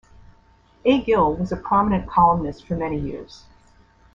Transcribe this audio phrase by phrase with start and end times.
[0.83, 1.03] A.
[1.03, 3.43] Gill was a prominent columnist for many years.